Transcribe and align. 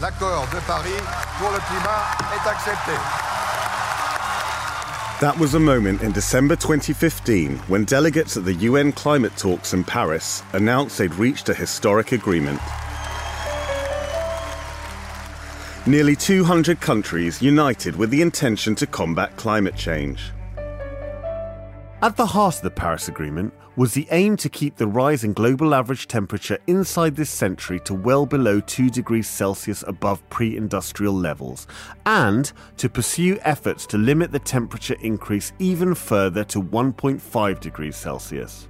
L'accord 0.00 0.48
de 0.50 0.58
Paris 0.60 1.02
pour 1.38 1.50
le 1.50 1.58
climat 1.58 2.16
est 2.32 2.48
accepté. 2.48 2.92
That 5.20 5.38
was 5.38 5.54
a 5.54 5.60
moment 5.60 6.00
in 6.00 6.12
December 6.12 6.56
2015 6.56 7.58
when 7.68 7.84
delegates 7.84 8.38
at 8.38 8.46
the 8.46 8.54
UN 8.54 8.92
climate 8.92 9.36
talks 9.36 9.74
in 9.74 9.84
Paris 9.84 10.42
announced 10.54 10.96
they'd 10.96 11.14
reached 11.16 11.50
a 11.50 11.54
historic 11.54 12.12
agreement. 12.12 12.58
Nearly 15.86 16.16
200 16.16 16.80
countries 16.80 17.42
united 17.42 17.94
with 17.96 18.08
the 18.08 18.22
intention 18.22 18.74
to 18.76 18.86
combat 18.86 19.36
climate 19.36 19.76
change. 19.76 20.32
At 22.02 22.16
the 22.16 22.24
heart 22.24 22.56
of 22.56 22.62
the 22.62 22.70
Paris 22.70 23.08
Agreement 23.08 23.52
was 23.76 23.92
the 23.92 24.08
aim 24.10 24.34
to 24.38 24.48
keep 24.48 24.74
the 24.74 24.86
rise 24.86 25.22
in 25.22 25.34
global 25.34 25.74
average 25.74 26.08
temperature 26.08 26.56
inside 26.66 27.14
this 27.14 27.28
century 27.28 27.78
to 27.80 27.92
well 27.92 28.24
below 28.24 28.58
2 28.58 28.88
degrees 28.88 29.28
Celsius 29.28 29.84
above 29.86 30.26
pre 30.30 30.56
industrial 30.56 31.12
levels, 31.12 31.66
and 32.06 32.54
to 32.78 32.88
pursue 32.88 33.38
efforts 33.42 33.84
to 33.84 33.98
limit 33.98 34.32
the 34.32 34.38
temperature 34.38 34.96
increase 35.02 35.52
even 35.58 35.94
further 35.94 36.42
to 36.44 36.62
1.5 36.62 37.60
degrees 37.60 37.96
Celsius. 37.96 38.68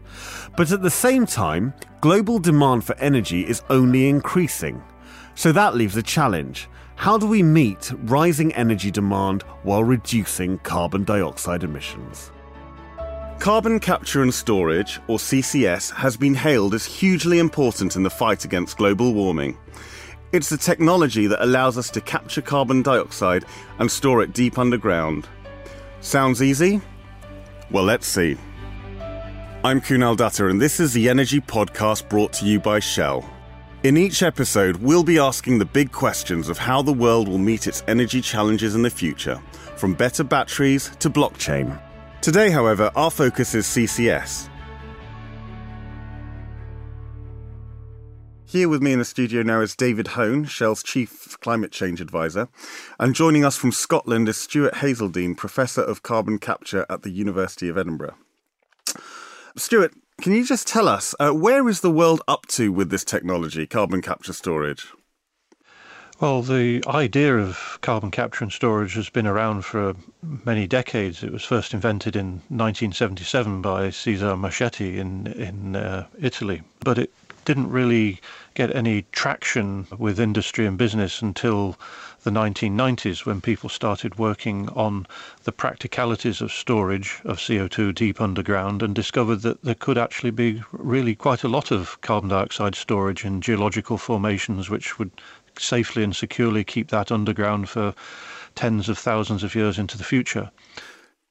But 0.56 0.72
at 0.72 0.82
the 0.82 0.90
same 0.90 1.24
time, 1.24 1.72
global 2.00 2.40
demand 2.40 2.82
for 2.82 2.96
energy 2.96 3.46
is 3.46 3.62
only 3.70 4.08
increasing. 4.08 4.82
So 5.36 5.52
that 5.52 5.76
leaves 5.76 5.96
a 5.96 6.02
challenge. 6.02 6.68
How 6.96 7.16
do 7.16 7.28
we 7.28 7.44
meet 7.44 7.92
rising 8.06 8.52
energy 8.54 8.90
demand 8.90 9.42
while 9.62 9.84
reducing 9.84 10.58
carbon 10.58 11.04
dioxide 11.04 11.62
emissions? 11.62 12.32
Carbon 13.40 13.80
capture 13.80 14.20
and 14.20 14.34
storage, 14.34 15.00
or 15.06 15.16
CCS, 15.16 15.90
has 15.92 16.14
been 16.14 16.34
hailed 16.34 16.74
as 16.74 16.84
hugely 16.84 17.38
important 17.38 17.96
in 17.96 18.02
the 18.02 18.10
fight 18.10 18.44
against 18.44 18.76
global 18.76 19.14
warming. 19.14 19.56
It's 20.32 20.50
the 20.50 20.58
technology 20.58 21.26
that 21.26 21.42
allows 21.42 21.78
us 21.78 21.88
to 21.92 22.02
capture 22.02 22.42
carbon 22.42 22.82
dioxide 22.82 23.46
and 23.78 23.90
store 23.90 24.22
it 24.22 24.34
deep 24.34 24.58
underground. 24.58 25.26
Sounds 26.02 26.42
easy? 26.42 26.82
Well, 27.70 27.84
let's 27.84 28.06
see. 28.06 28.36
I'm 29.64 29.80
Kunal 29.80 30.18
Dutta, 30.18 30.50
and 30.50 30.60
this 30.60 30.78
is 30.78 30.92
the 30.92 31.08
Energy 31.08 31.40
Podcast 31.40 32.10
brought 32.10 32.34
to 32.34 32.44
you 32.44 32.60
by 32.60 32.78
Shell. 32.78 33.24
In 33.84 33.96
each 33.96 34.22
episode, 34.22 34.76
we'll 34.76 35.02
be 35.02 35.18
asking 35.18 35.58
the 35.58 35.64
big 35.64 35.92
questions 35.92 36.50
of 36.50 36.58
how 36.58 36.82
the 36.82 36.92
world 36.92 37.26
will 37.26 37.38
meet 37.38 37.66
its 37.66 37.82
energy 37.88 38.20
challenges 38.20 38.74
in 38.74 38.82
the 38.82 38.90
future, 38.90 39.40
from 39.76 39.94
better 39.94 40.24
batteries 40.24 40.90
to 40.98 41.08
blockchain. 41.08 41.80
Today, 42.22 42.50
however, 42.50 42.90
our 42.96 43.10
focus 43.10 43.54
is 43.54 43.64
CCS. 43.64 44.50
Here 48.44 48.68
with 48.68 48.82
me 48.82 48.92
in 48.92 48.98
the 48.98 49.06
studio 49.06 49.42
now 49.42 49.62
is 49.62 49.74
David 49.74 50.08
Hone, 50.08 50.44
Shell's 50.44 50.82
Chief 50.82 51.38
Climate 51.40 51.72
Change 51.72 51.98
Advisor. 51.98 52.48
And 52.98 53.14
joining 53.14 53.42
us 53.42 53.56
from 53.56 53.72
Scotland 53.72 54.28
is 54.28 54.36
Stuart 54.36 54.74
Haszeldine, 54.74 55.34
Professor 55.34 55.80
of 55.80 56.02
Carbon 56.02 56.38
Capture 56.38 56.84
at 56.90 57.04
the 57.04 57.10
University 57.10 57.70
of 57.70 57.78
Edinburgh. 57.78 58.16
Stuart, 59.56 59.94
can 60.20 60.32
you 60.34 60.44
just 60.44 60.66
tell 60.66 60.88
us 60.88 61.14
uh, 61.18 61.30
where 61.30 61.66
is 61.70 61.80
the 61.80 61.90
world 61.90 62.20
up 62.28 62.44
to 62.48 62.70
with 62.70 62.90
this 62.90 63.04
technology, 63.04 63.66
carbon 63.66 64.02
capture 64.02 64.34
storage? 64.34 64.88
Well, 66.20 66.42
the 66.42 66.84
idea 66.86 67.38
of 67.38 67.78
carbon 67.80 68.10
capture 68.10 68.44
and 68.44 68.52
storage 68.52 68.92
has 68.92 69.08
been 69.08 69.26
around 69.26 69.64
for 69.64 69.94
many 70.44 70.66
decades. 70.66 71.22
It 71.22 71.32
was 71.32 71.44
first 71.44 71.72
invented 71.72 72.14
in 72.14 72.42
1977 72.48 73.62
by 73.62 73.88
Cesare 73.88 74.36
Marchetti 74.36 74.98
in 74.98 75.28
in 75.28 75.76
uh, 75.76 76.08
Italy, 76.20 76.60
but 76.80 76.98
it 76.98 77.10
didn't 77.46 77.70
really 77.70 78.20
get 78.54 78.74
any 78.76 79.06
traction 79.12 79.86
with 79.96 80.20
industry 80.20 80.66
and 80.66 80.76
business 80.76 81.22
until 81.22 81.78
the 82.22 82.30
1990s 82.30 83.24
when 83.24 83.40
people 83.40 83.70
started 83.70 84.18
working 84.18 84.68
on 84.70 85.06
the 85.44 85.52
practicalities 85.52 86.42
of 86.42 86.52
storage 86.52 87.18
of 87.24 87.38
CO2 87.38 87.94
deep 87.94 88.20
underground 88.20 88.82
and 88.82 88.94
discovered 88.94 89.36
that 89.36 89.62
there 89.62 89.74
could 89.74 89.96
actually 89.96 90.30
be 90.30 90.62
really 90.70 91.14
quite 91.14 91.42
a 91.42 91.48
lot 91.48 91.70
of 91.70 91.98
carbon 92.02 92.28
dioxide 92.28 92.74
storage 92.74 93.24
in 93.24 93.40
geological 93.40 93.96
formations 93.96 94.68
which 94.68 94.98
would 94.98 95.10
safely 95.64 96.02
and 96.02 96.14
securely 96.14 96.64
keep 96.64 96.88
that 96.88 97.12
underground 97.12 97.68
for 97.68 97.94
tens 98.54 98.88
of 98.88 98.98
thousands 98.98 99.42
of 99.42 99.54
years 99.54 99.78
into 99.78 99.96
the 99.96 100.04
future. 100.04 100.50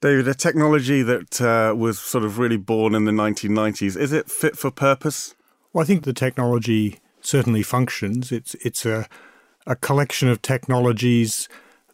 David, 0.01 0.28
a 0.28 0.34
technology 0.34 1.01
that 1.01 1.41
uh, 1.41 1.75
was 1.75 2.00
sort 2.00 2.23
of 2.23 2.39
really 2.39 2.57
born 2.57 2.95
in 2.95 3.03
the 3.03 3.12
1990s, 3.12 3.97
is 3.97 4.13
it 4.13 4.31
fit 4.31 4.57
for 4.57 4.72
purpose? 4.72 5.35
Well, 5.73 5.84
I 5.84 5.85
think 5.85 6.03
the 6.03 6.13
technology 6.13 7.00
certainly 7.22 7.63
functions. 7.63 8.31
It's 8.31 8.56
it's 8.56 8.85
a 8.85 9.07
a 9.68 9.75
collection 9.75 10.29
of 10.29 10.41
technologies 10.41 11.47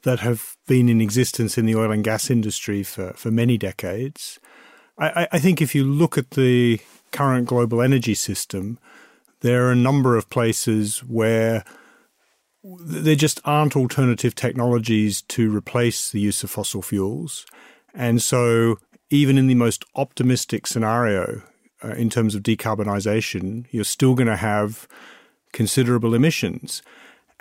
that 0.03 0.19
have 0.19 0.55
been 0.67 0.87
in 0.87 1.01
existence 1.01 1.57
in 1.57 1.65
the 1.65 1.75
oil 1.75 1.91
and 1.91 2.03
gas 2.03 2.29
industry 2.29 2.83
for, 2.83 3.11
for 3.13 3.31
many 3.31 3.57
decades. 3.57 4.39
I, 4.97 5.27
I 5.31 5.39
think 5.39 5.61
if 5.61 5.75
you 5.75 5.83
look 5.83 6.17
at 6.17 6.31
the 6.31 6.79
current 7.11 7.47
global 7.47 7.81
energy 7.81 8.13
system, 8.13 8.79
there 9.41 9.65
are 9.67 9.71
a 9.71 9.75
number 9.75 10.15
of 10.15 10.29
places 10.29 10.99
where 10.99 11.65
there 12.79 13.15
just 13.15 13.39
aren't 13.45 13.75
alternative 13.75 14.33
technologies 14.33 15.21
to 15.23 15.55
replace 15.55 16.09
the 16.09 16.19
use 16.19 16.43
of 16.43 16.49
fossil 16.49 16.81
fuels. 16.81 17.45
And 17.93 18.21
so, 18.21 18.77
even 19.09 19.37
in 19.37 19.47
the 19.47 19.55
most 19.55 19.85
optimistic 19.95 20.65
scenario, 20.65 21.43
uh, 21.83 21.89
in 21.89 22.09
terms 22.09 22.33
of 22.33 22.41
decarbonisation, 22.41 23.65
you're 23.69 23.83
still 23.83 24.15
going 24.15 24.27
to 24.27 24.35
have 24.35 24.87
considerable 25.53 26.13
emissions. 26.13 26.81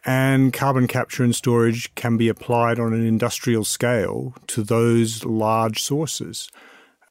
And 0.04 0.52
carbon 0.52 0.86
capture 0.86 1.24
and 1.24 1.34
storage 1.34 1.94
can 1.94 2.18
be 2.18 2.28
applied 2.28 2.78
on 2.78 2.92
an 2.92 3.06
industrial 3.06 3.64
scale 3.64 4.34
to 4.48 4.62
those 4.62 5.24
large 5.24 5.82
sources. 5.82 6.50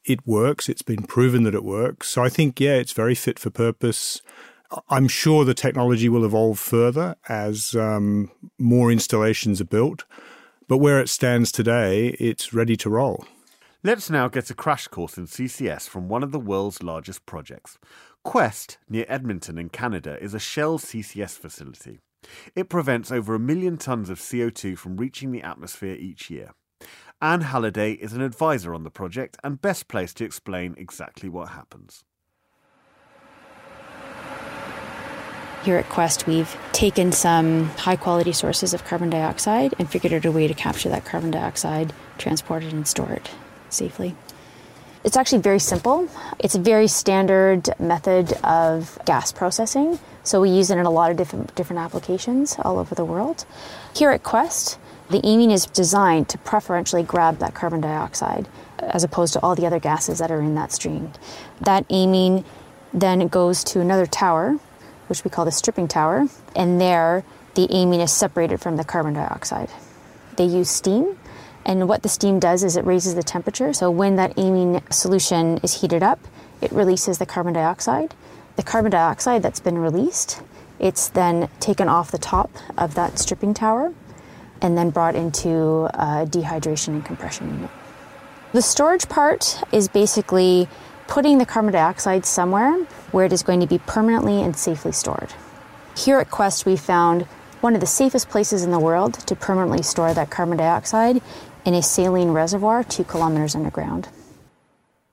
It 0.05 0.25
works, 0.27 0.69
it's 0.69 0.83
been 0.83 1.03
proven 1.03 1.43
that 1.43 1.55
it 1.55 1.63
works. 1.63 2.09
So 2.09 2.23
I 2.23 2.29
think, 2.29 2.59
yeah, 2.59 2.75
it's 2.75 2.91
very 2.91 3.15
fit 3.15 3.39
for 3.39 3.49
purpose. 3.49 4.21
I'm 4.89 5.07
sure 5.07 5.45
the 5.45 5.53
technology 5.53 6.09
will 6.09 6.25
evolve 6.25 6.59
further 6.59 7.15
as 7.27 7.75
um, 7.75 8.31
more 8.57 8.91
installations 8.91 9.61
are 9.61 9.65
built. 9.65 10.05
But 10.67 10.77
where 10.77 10.99
it 10.99 11.09
stands 11.09 11.51
today, 11.51 12.09
it's 12.19 12.53
ready 12.53 12.75
to 12.77 12.89
roll. 12.89 13.25
Let's 13.83 14.09
now 14.09 14.29
get 14.29 14.49
a 14.49 14.53
crash 14.53 14.87
course 14.87 15.17
in 15.17 15.27
CCS 15.27 15.89
from 15.89 16.07
one 16.07 16.23
of 16.23 16.31
the 16.31 16.39
world's 16.39 16.81
largest 16.81 17.25
projects. 17.25 17.77
Quest, 18.23 18.77
near 18.87 19.05
Edmonton 19.09 19.57
in 19.57 19.67
Canada, 19.69 20.17
is 20.21 20.33
a 20.33 20.39
Shell 20.39 20.79
CCS 20.79 21.37
facility. 21.37 21.99
It 22.55 22.69
prevents 22.69 23.11
over 23.11 23.35
a 23.35 23.39
million 23.39 23.77
tonnes 23.77 24.09
of 24.09 24.19
CO2 24.19 24.77
from 24.77 24.95
reaching 24.95 25.31
the 25.31 25.41
atmosphere 25.41 25.95
each 25.95 26.29
year. 26.29 26.51
Anne 27.21 27.43
Halladay 27.43 27.97
is 27.97 28.13
an 28.13 28.21
advisor 28.21 28.73
on 28.73 28.83
the 28.83 28.89
project 28.89 29.37
and 29.43 29.61
best 29.61 29.89
placed 29.89 30.17
to 30.17 30.25
explain 30.25 30.75
exactly 30.77 31.27
what 31.27 31.49
happens. 31.49 32.05
Here 35.63 35.77
at 35.77 35.87
Quest, 35.87 36.27
we've 36.27 36.57
taken 36.73 37.13
some 37.13 37.69
high 37.69 37.95
quality 37.95 38.33
sources 38.33 38.73
of 38.73 38.83
carbon 38.83 39.09
dioxide 39.09 39.73
and 39.79 39.89
figured 39.89 40.11
out 40.11 40.25
a 40.25 40.31
way 40.31 40.45
to 40.45 40.53
capture 40.53 40.89
that 40.89 41.05
carbon 41.05 41.31
dioxide, 41.31 41.93
transport 42.17 42.63
it, 42.63 42.73
and 42.73 42.85
store 42.85 43.13
it 43.13 43.29
safely. 43.69 44.13
It's 45.05 45.15
actually 45.15 45.41
very 45.41 45.59
simple. 45.59 46.09
It's 46.37 46.55
a 46.55 46.59
very 46.59 46.87
standard 46.89 47.69
method 47.79 48.33
of 48.43 48.99
gas 49.05 49.31
processing. 49.31 49.99
So 50.25 50.41
we 50.41 50.49
use 50.49 50.69
it 50.69 50.77
in 50.77 50.85
a 50.85 50.91
lot 50.91 51.11
of 51.11 51.17
different 51.17 51.55
different 51.55 51.79
applications 51.81 52.57
all 52.59 52.77
over 52.77 52.93
the 52.93 53.05
world. 53.05 53.45
Here 53.95 54.11
at 54.11 54.21
Quest, 54.21 54.77
the 55.09 55.19
amine 55.19 55.51
is 55.51 55.65
designed 55.67 56.27
to 56.29 56.37
preferentially 56.39 57.03
grab 57.03 57.37
that 57.37 57.53
carbon 57.53 57.79
dioxide 57.79 58.49
as 58.79 59.05
opposed 59.05 59.31
to 59.31 59.39
all 59.41 59.55
the 59.55 59.65
other 59.65 59.79
gases 59.79 60.19
that 60.19 60.29
are 60.29 60.41
in 60.41 60.55
that 60.55 60.73
stream. 60.73 61.13
That 61.61 61.85
amine 61.89 62.43
then 62.93 63.29
goes 63.29 63.63
to 63.63 63.79
another 63.79 64.05
tower 64.05 64.59
which 65.07 65.23
we 65.23 65.29
call 65.29 65.45
the 65.45 65.51
stripping 65.51 65.87
tower, 65.87 66.27
and 66.55 66.79
there 66.79 67.23
the 67.55 67.65
amine 67.65 68.01
is 68.01 68.11
separated 68.11 68.59
from 68.59 68.77
the 68.77 68.83
carbon 68.83 69.13
dioxide. 69.13 69.69
They 70.37 70.45
use 70.45 70.69
steam, 70.69 71.17
and 71.65 71.87
what 71.87 72.03
the 72.03 72.09
steam 72.09 72.39
does 72.39 72.63
is 72.63 72.75
it 72.75 72.85
raises 72.85 73.15
the 73.15 73.23
temperature. 73.23 73.73
So 73.73 73.91
when 73.91 74.15
that 74.15 74.37
amine 74.37 74.81
solution 74.89 75.59
is 75.63 75.81
heated 75.81 76.03
up, 76.03 76.19
it 76.61 76.71
releases 76.71 77.17
the 77.17 77.25
carbon 77.25 77.53
dioxide. 77.53 78.15
The 78.55 78.63
carbon 78.63 78.91
dioxide 78.91 79.43
that's 79.43 79.59
been 79.59 79.77
released, 79.77 80.41
it's 80.79 81.09
then 81.09 81.49
taken 81.59 81.87
off 81.87 82.11
the 82.11 82.17
top 82.17 82.51
of 82.77 82.95
that 82.95 83.19
stripping 83.19 83.53
tower 83.53 83.93
and 84.61 84.77
then 84.77 84.89
brought 84.89 85.15
into 85.15 85.85
a 85.93 86.25
dehydration 86.25 86.89
and 86.89 87.05
compression 87.05 87.49
unit. 87.49 87.69
The 88.53 88.61
storage 88.61 89.09
part 89.09 89.61
is 89.71 89.87
basically 89.87 90.67
putting 91.13 91.37
the 91.37 91.45
carbon 91.45 91.71
dioxide 91.71 92.25
somewhere 92.25 92.73
where 93.11 93.23
it 93.23 93.31
is 93.31 93.43
going 93.43 93.59
to 93.59 93.67
be 93.67 93.77
permanently 93.77 94.41
and 94.41 94.57
safely 94.57 94.91
stored. 94.91 95.31
Here 95.95 96.17
at 96.17 96.31
Quest, 96.31 96.65
we 96.65 96.75
found 96.75 97.21
one 97.61 97.75
of 97.75 97.81
the 97.81 97.85
safest 97.85 98.29
places 98.29 98.63
in 98.63 98.71
the 98.71 98.79
world 98.79 99.13
to 99.27 99.35
permanently 99.35 99.83
store 99.83 100.11
that 100.15 100.31
carbon 100.31 100.57
dioxide 100.57 101.21
in 101.65 101.75
a 101.75 101.83
saline 101.83 102.31
reservoir 102.31 102.83
two 102.83 103.03
kilometres 103.03 103.53
underground. 103.53 104.09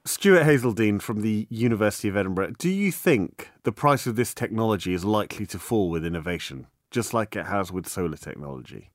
Stuart 0.06 0.44
Haszeldine 0.44 1.02
from 1.02 1.20
the 1.20 1.46
University 1.50 2.08
of 2.08 2.16
Edinburgh, 2.16 2.54
do 2.58 2.70
you 2.70 2.90
think 2.90 3.50
the 3.64 3.70
price 3.70 4.06
of 4.06 4.16
this 4.16 4.32
technology 4.32 4.94
is 4.94 5.04
likely 5.04 5.44
to 5.44 5.58
fall 5.58 5.90
with 5.90 6.06
innovation? 6.06 6.66
just 6.90 7.14
like 7.14 7.36
it 7.36 7.46
has 7.46 7.70
with 7.70 7.88
solar 7.88 8.16
technology? 8.16 8.90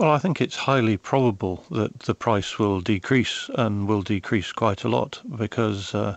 Well, 0.00 0.12
I 0.12 0.18
think 0.18 0.40
it's 0.40 0.56
highly 0.56 0.96
probable 0.96 1.66
that 1.70 1.98
the 1.98 2.14
price 2.14 2.58
will 2.58 2.80
decrease 2.80 3.50
and 3.54 3.86
will 3.86 4.00
decrease 4.00 4.50
quite 4.50 4.82
a 4.82 4.88
lot 4.88 5.20
because 5.36 5.94
uh, 5.94 6.16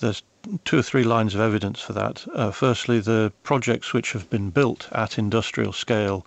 there's 0.00 0.24
two 0.64 0.80
or 0.80 0.82
three 0.82 1.04
lines 1.04 1.32
of 1.36 1.40
evidence 1.40 1.80
for 1.80 1.92
that. 1.92 2.26
Uh, 2.34 2.50
firstly, 2.50 2.98
the 2.98 3.32
projects 3.44 3.92
which 3.92 4.10
have 4.14 4.28
been 4.30 4.50
built 4.50 4.88
at 4.90 5.16
industrial 5.16 5.72
scale 5.72 6.26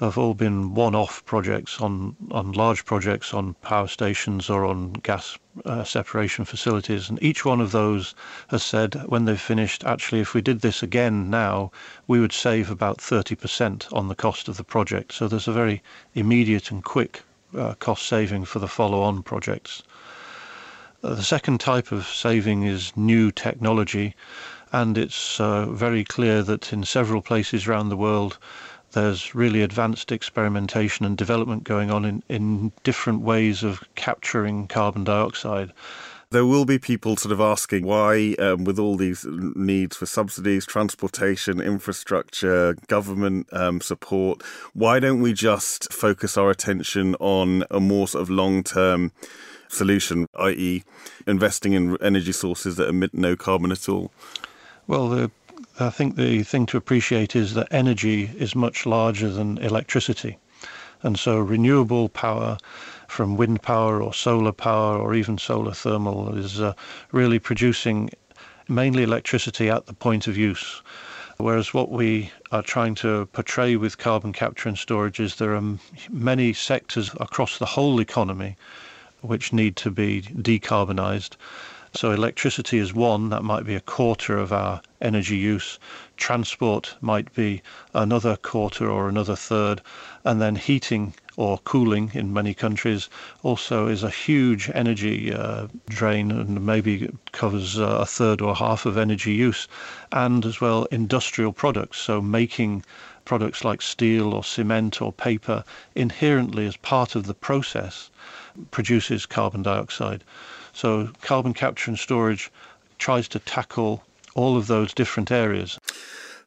have 0.00 0.16
all 0.16 0.32
been 0.32 0.74
one-off 0.74 1.24
projects 1.24 1.80
on 1.80 2.14
large 2.30 2.84
projects 2.84 3.34
on 3.34 3.54
power 3.54 3.88
stations 3.88 4.48
or 4.48 4.64
on 4.64 4.92
gas 4.92 5.36
uh, 5.64 5.82
separation 5.82 6.44
facilities, 6.44 7.10
and 7.10 7.20
each 7.20 7.44
one 7.44 7.60
of 7.60 7.72
those 7.72 8.14
has 8.46 8.62
said 8.62 8.94
when 9.06 9.24
they've 9.24 9.40
finished, 9.40 9.82
actually, 9.82 10.20
if 10.20 10.34
we 10.34 10.40
did 10.40 10.60
this 10.60 10.84
again 10.84 11.28
now, 11.28 11.72
we 12.06 12.20
would 12.20 12.32
save 12.32 12.70
about 12.70 12.98
30% 12.98 13.92
on 13.92 14.06
the 14.06 14.14
cost 14.14 14.46
of 14.46 14.56
the 14.56 14.62
project. 14.62 15.12
So 15.12 15.26
there's 15.26 15.48
a 15.48 15.52
very 15.52 15.82
immediate 16.14 16.70
and 16.70 16.84
quick 16.84 17.22
uh, 17.56 17.74
cost 17.74 18.06
saving 18.06 18.44
for 18.44 18.60
the 18.60 18.68
follow-on 18.68 19.24
projects. 19.24 19.82
Uh, 21.02 21.14
the 21.16 21.24
second 21.24 21.58
type 21.58 21.90
of 21.90 22.06
saving 22.06 22.62
is 22.62 22.96
new 22.96 23.32
technology, 23.32 24.14
and 24.72 24.96
it's 24.96 25.38
very 25.38 26.04
clear 26.04 26.42
that 26.44 26.72
in 26.72 26.84
several 26.84 27.20
places 27.20 27.66
around 27.66 27.88
the 27.88 27.96
world 27.96 28.38
there's 28.92 29.34
really 29.34 29.62
advanced 29.62 30.12
experimentation 30.12 31.04
and 31.04 31.16
development 31.16 31.64
going 31.64 31.90
on 31.90 32.04
in, 32.04 32.22
in 32.28 32.72
different 32.84 33.20
ways 33.20 33.62
of 33.62 33.82
capturing 33.94 34.66
carbon 34.66 35.04
dioxide. 35.04 35.72
There 36.30 36.44
will 36.44 36.66
be 36.66 36.78
people 36.78 37.16
sort 37.16 37.32
of 37.32 37.40
asking 37.40 37.86
why, 37.86 38.34
um, 38.38 38.64
with 38.64 38.78
all 38.78 38.96
these 38.96 39.24
needs 39.26 39.96
for 39.96 40.04
subsidies, 40.04 40.66
transportation, 40.66 41.58
infrastructure, 41.58 42.74
government 42.86 43.48
um, 43.52 43.80
support, 43.80 44.42
why 44.74 45.00
don't 45.00 45.22
we 45.22 45.32
just 45.32 45.90
focus 45.90 46.36
our 46.36 46.50
attention 46.50 47.14
on 47.14 47.64
a 47.70 47.80
more 47.80 48.06
sort 48.08 48.20
of 48.20 48.28
long 48.28 48.62
term 48.62 49.10
solution, 49.68 50.26
i.e., 50.38 50.84
investing 51.26 51.72
in 51.72 51.96
energy 52.02 52.32
sources 52.32 52.76
that 52.76 52.88
emit 52.88 53.14
no 53.14 53.34
carbon 53.34 53.72
at 53.72 53.88
all? 53.88 54.12
Well, 54.86 55.08
the 55.08 55.30
I 55.80 55.90
think 55.90 56.16
the 56.16 56.42
thing 56.42 56.66
to 56.66 56.76
appreciate 56.76 57.36
is 57.36 57.54
that 57.54 57.68
energy 57.70 58.30
is 58.36 58.56
much 58.56 58.84
larger 58.84 59.30
than 59.30 59.58
electricity. 59.58 60.36
And 61.02 61.16
so 61.16 61.38
renewable 61.38 62.08
power 62.08 62.58
from 63.06 63.36
wind 63.36 63.62
power 63.62 64.02
or 64.02 64.12
solar 64.12 64.50
power 64.50 64.98
or 64.98 65.14
even 65.14 65.38
solar 65.38 65.72
thermal 65.72 66.36
is 66.36 66.60
uh, 66.60 66.74
really 67.12 67.38
producing 67.38 68.10
mainly 68.66 69.04
electricity 69.04 69.70
at 69.70 69.86
the 69.86 69.94
point 69.94 70.26
of 70.26 70.36
use. 70.36 70.82
Whereas 71.36 71.72
what 71.72 71.92
we 71.92 72.32
are 72.50 72.62
trying 72.62 72.96
to 72.96 73.26
portray 73.26 73.76
with 73.76 73.98
carbon 73.98 74.32
capture 74.32 74.68
and 74.68 74.76
storage 74.76 75.20
is 75.20 75.36
there 75.36 75.54
are 75.54 75.78
many 76.10 76.52
sectors 76.52 77.12
across 77.20 77.58
the 77.58 77.66
whole 77.66 78.00
economy 78.00 78.56
which 79.20 79.52
need 79.52 79.76
to 79.76 79.92
be 79.92 80.22
decarbonized. 80.22 81.36
So 81.94 82.12
electricity 82.12 82.76
is 82.76 82.92
one, 82.92 83.30
that 83.30 83.42
might 83.42 83.64
be 83.64 83.74
a 83.74 83.80
quarter 83.80 84.36
of 84.36 84.52
our 84.52 84.82
energy 85.00 85.38
use. 85.38 85.78
Transport 86.18 86.94
might 87.00 87.34
be 87.34 87.62
another 87.94 88.36
quarter 88.36 88.90
or 88.90 89.08
another 89.08 89.34
third. 89.34 89.80
And 90.22 90.38
then 90.38 90.56
heating 90.56 91.14
or 91.36 91.56
cooling 91.58 92.10
in 92.12 92.34
many 92.34 92.52
countries 92.52 93.08
also 93.42 93.86
is 93.86 94.02
a 94.02 94.10
huge 94.10 94.70
energy 94.74 95.32
uh, 95.32 95.68
drain 95.88 96.30
and 96.30 96.66
maybe 96.66 97.08
covers 97.32 97.78
uh, 97.78 97.98
a 98.00 98.04
third 98.04 98.42
or 98.42 98.54
half 98.54 98.84
of 98.84 98.98
energy 98.98 99.32
use. 99.32 99.66
And 100.12 100.44
as 100.44 100.60
well, 100.60 100.84
industrial 100.90 101.54
products, 101.54 101.98
so 101.98 102.20
making 102.20 102.84
products 103.24 103.64
like 103.64 103.80
steel 103.80 104.34
or 104.34 104.44
cement 104.44 105.00
or 105.00 105.12
paper 105.12 105.64
inherently 105.94 106.66
as 106.66 106.76
part 106.76 107.14
of 107.14 107.26
the 107.26 107.34
process 107.34 108.10
produces 108.70 109.24
carbon 109.24 109.62
dioxide. 109.62 110.22
So 110.78 111.10
carbon 111.22 111.54
capture 111.54 111.90
and 111.90 111.98
storage 111.98 112.52
tries 112.98 113.26
to 113.30 113.40
tackle 113.40 114.04
all 114.36 114.56
of 114.56 114.68
those 114.68 114.94
different 114.94 115.32
areas. 115.32 115.76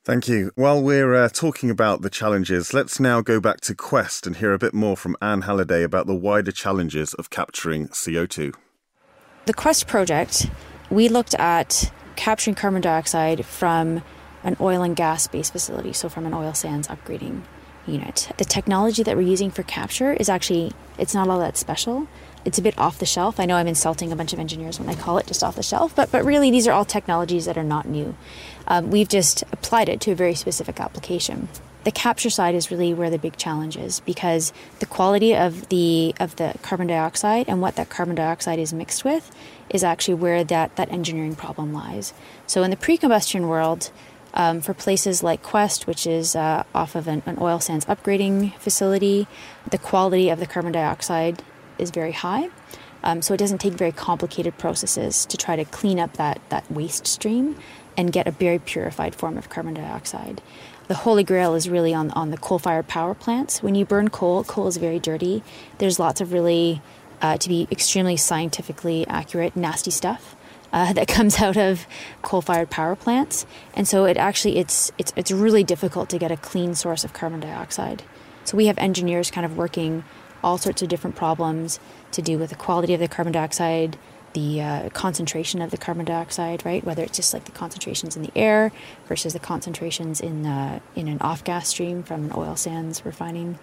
Thank 0.06 0.30
you. 0.30 0.52
While 0.56 0.82
we're 0.82 1.14
uh, 1.14 1.28
talking 1.28 1.70
about 1.70 2.02
the 2.02 2.10
challenges, 2.10 2.74
let's 2.74 2.98
now 2.98 3.20
go 3.20 3.42
back 3.42 3.60
to 3.62 3.76
Quest 3.76 4.26
and 4.26 4.38
hear 4.38 4.54
a 4.54 4.58
bit 4.58 4.74
more 4.74 4.96
from 4.96 5.18
Anne 5.22 5.42
Halladay 5.42 5.84
about 5.84 6.08
the 6.08 6.16
wider 6.16 6.54
challenges 6.54 7.14
of 7.16 7.30
capturing 7.30 7.90
CO2. 7.90 8.56
The 9.48 9.54
Quest 9.54 9.86
project, 9.86 10.50
we 10.90 11.10
looked 11.10 11.36
at 11.36 11.92
capturing 12.16 12.56
carbon 12.56 12.80
dioxide 12.80 13.46
from 13.46 14.02
an 14.46 14.56
oil 14.62 14.82
and 14.82 14.96
gas 14.96 15.28
based 15.28 15.52
facility, 15.52 15.92
so 15.92 16.08
from 16.08 16.26
an 16.26 16.34
oil 16.34 16.54
sands 16.54 16.88
upgrading 16.88 17.42
unit. 17.88 18.32
The 18.38 18.46
technology 18.46 19.04
that 19.04 19.16
we're 19.16 19.22
using 19.22 19.52
for 19.52 19.64
capture 19.64 20.14
is 20.14 20.30
actually 20.30 20.74
it's 20.98 21.14
not 21.14 21.28
all 21.28 21.40
that 21.40 21.58
special 21.58 22.08
it's 22.46 22.58
a 22.58 22.62
bit 22.62 22.78
off 22.78 23.00
the 23.00 23.06
shelf. 23.06 23.40
I 23.40 23.46
know 23.46 23.56
I'm 23.56 23.68
insulting 23.68 24.12
a 24.12 24.16
bunch 24.16 24.34
of 24.34 24.40
engineers 24.40 24.80
when 24.80 24.90
I 24.90 24.96
call 24.96 25.18
it 25.18 25.28
just 25.28 25.44
off 25.44 25.56
the 25.56 25.64
shelf, 25.64 25.96
but 25.96 26.12
but 26.12 26.26
really 26.26 26.52
these 26.52 26.68
are 26.68 26.72
all 26.72 26.86
technologies 26.86 27.46
that 27.46 27.58
are 27.58 27.64
not 27.64 27.88
new. 27.88 28.16
Um, 28.68 28.90
we've 28.90 29.10
just 29.10 29.44
applied 29.52 29.90
it 29.90 30.02
to 30.02 30.12
a 30.12 30.16
very 30.16 30.36
specific 30.36 30.80
application. 30.80 31.50
The 31.84 31.92
capture 31.92 32.30
side 32.30 32.54
is 32.54 32.70
really 32.70 32.94
where 32.94 33.10
the 33.10 33.18
big 33.18 33.38
challenge 33.38 33.76
is 33.76 34.02
because 34.02 34.54
the 34.80 34.86
quality 34.86 35.36
of 35.36 35.68
the 35.70 36.16
of 36.20 36.36
the 36.36 36.56
carbon 36.62 36.88
dioxide 36.88 37.48
and 37.48 37.62
what 37.62 37.76
that 37.76 37.90
carbon 37.90 38.16
dioxide 38.16 38.60
is 38.60 38.74
mixed 38.74 39.04
with 39.04 39.32
is 39.70 39.84
actually 39.84 40.16
where 40.16 40.44
that 40.44 40.76
that 40.76 40.92
engineering 40.92 41.36
problem 41.36 41.74
lies. 41.74 42.14
So 42.48 42.64
in 42.64 42.72
the 42.72 42.78
pre-combustion 42.78 43.48
world. 43.48 43.92
Um, 44.34 44.62
for 44.62 44.74
places 44.74 45.22
like 45.24 45.44
Quest, 45.44 45.88
which 45.88 46.08
is 46.08 46.36
uh, 46.36 46.64
off 46.74 46.96
of 46.96 47.08
an, 47.08 47.22
an 47.26 47.38
oil 47.42 47.60
sands 47.60 47.86
upgrading 47.86 48.56
facility, 48.58 49.28
the 49.70 49.78
quality 49.78 50.30
of 50.30 50.40
the 50.40 50.48
carbon 50.48 50.72
dioxide 50.72 51.44
is 51.78 51.92
very 51.92 52.14
high. 52.14 52.50
Um, 53.04 53.22
so 53.22 53.34
it 53.34 53.38
doesn't 53.38 53.58
take 53.58 53.74
very 53.74 53.92
complicated 53.92 54.58
processes 54.58 55.26
to 55.26 55.38
try 55.38 55.56
to 55.56 55.66
clean 55.66 56.00
up 56.00 56.14
that, 56.14 56.40
that 56.50 56.72
waste 56.72 57.08
stream 57.08 57.58
and 57.98 58.12
get 58.12 58.28
a 58.28 58.32
very 58.32 58.60
purified 58.60 59.16
form 59.16 59.38
of 59.38 59.50
carbon 59.50 59.74
dioxide. 59.74 60.42
The 60.88 60.96
holy 60.96 61.24
grail 61.24 61.56
is 61.56 61.70
really 61.70 61.94
on, 61.94 62.12
on 62.12 62.32
the 62.32 62.38
coal 62.38 62.60
fired 62.60 62.88
power 62.88 63.14
plants. 63.14 63.64
When 63.64 63.76
you 63.76 63.86
burn 63.86 64.10
coal, 64.10 64.44
coal 64.44 64.68
is 64.68 64.78
very 64.78 65.00
dirty. 65.00 65.44
There's 65.78 66.00
lots 66.00 66.22
of 66.22 66.32
really, 66.32 66.82
uh, 67.22 67.38
to 67.38 67.50
be 67.50 67.68
extremely 67.72 68.18
scientifically 68.18 69.08
accurate, 69.08 69.56
nasty 69.56 69.92
stuff. 69.92 70.36
Uh, 70.74 70.94
that 70.98 71.08
comes 71.08 71.40
out 71.42 71.58
of 71.58 71.86
coal-fired 72.22 72.70
power 72.70 72.96
plants, 72.96 73.46
and 73.74 73.88
so 73.88 74.06
it 74.06 74.18
actually 74.18 74.58
it's 74.58 74.92
it's 74.98 75.12
it's 75.16 75.32
really 75.32 75.64
difficult 75.64 76.10
to 76.10 76.18
get 76.18 76.32
a 76.32 76.38
clean 76.38 76.76
source 76.76 77.04
of 77.04 77.14
carbon 77.14 77.40
dioxide. 77.42 78.04
So 78.44 78.58
we 78.58 78.68
have 78.68 78.78
engineers 78.78 79.30
kind 79.30 79.46
of 79.46 79.58
working 79.58 80.04
all 80.44 80.58
sorts 80.58 80.82
of 80.82 80.90
different 80.90 81.16
problems 81.16 81.80
to 82.12 82.22
do 82.22 82.38
with 82.38 82.50
the 82.50 82.56
quality 82.56 82.94
of 82.94 83.00
the 83.00 83.08
carbon 83.08 83.34
dioxide, 83.34 83.98
the 84.34 84.62
uh, 84.62 84.90
concentration 84.90 85.62
of 85.62 85.72
the 85.72 85.78
carbon 85.78 86.06
dioxide, 86.06 86.66
right? 86.66 86.84
Whether 86.84 87.04
it's 87.04 87.16
just 87.16 87.34
like 87.34 87.46
the 87.46 87.52
concentrations 87.52 88.16
in 88.16 88.24
the 88.24 88.32
air 88.36 88.72
versus 89.08 89.34
the 89.34 89.40
concentrations 89.40 90.22
in 90.22 90.46
uh, 90.46 90.80
in 90.96 91.08
an 91.08 91.20
off 91.22 91.44
gas 91.44 91.70
stream 91.70 92.04
from 92.04 92.26
an 92.26 92.32
oil 92.36 92.56
sands 92.56 93.06
refining 93.06 93.60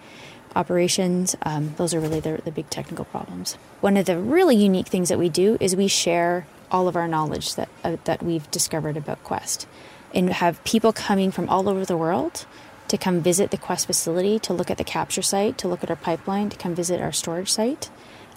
operations. 0.55 1.35
Um, 1.43 1.73
those 1.77 1.93
are 1.93 1.99
really 1.99 2.19
the, 2.19 2.41
the 2.43 2.51
big 2.51 2.69
technical 2.69 3.05
problems. 3.05 3.55
One 3.81 3.97
of 3.97 4.05
the 4.05 4.17
really 4.17 4.55
unique 4.55 4.87
things 4.87 5.09
that 5.09 5.19
we 5.19 5.29
do 5.29 5.57
is 5.59 5.75
we 5.75 5.87
share 5.87 6.47
all 6.71 6.87
of 6.87 6.95
our 6.95 7.07
knowledge 7.07 7.55
that 7.55 7.69
uh, 7.83 7.97
that 8.03 8.21
we've 8.21 8.49
discovered 8.51 8.97
about 8.97 9.23
Quest, 9.23 9.67
and 10.13 10.29
have 10.29 10.63
people 10.63 10.93
coming 10.93 11.31
from 11.31 11.49
all 11.49 11.67
over 11.69 11.85
the 11.85 11.97
world 11.97 12.45
to 12.87 12.97
come 12.97 13.21
visit 13.21 13.51
the 13.51 13.57
Quest 13.57 13.85
facility, 13.85 14.39
to 14.39 14.53
look 14.53 14.71
at 14.71 14.77
the 14.77 14.83
capture 14.83 15.21
site, 15.21 15.57
to 15.59 15.67
look 15.67 15.83
at 15.83 15.89
our 15.89 15.95
pipeline, 15.95 16.49
to 16.49 16.57
come 16.57 16.75
visit 16.75 16.99
our 16.99 17.11
storage 17.11 17.51
site. 17.51 17.89